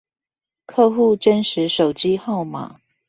[0.65, 2.77] 客戶真實手機號碼